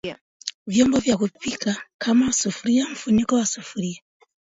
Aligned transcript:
vyombo 0.67 0.99
vya 0.99 1.17
kupika 1.17 1.83
kama 1.97 2.33
Sufuria 2.33 2.85
mfuniko 2.89 3.35
wa 3.35 3.45
sufuria 3.45 4.01